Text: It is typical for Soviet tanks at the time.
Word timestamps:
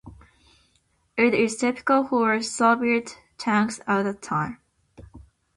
It 1.15 1.35
is 1.35 1.57
typical 1.57 2.03
for 2.07 2.41
Soviet 2.41 3.19
tanks 3.37 3.79
at 3.85 4.01
the 4.01 4.15
time. 4.15 4.57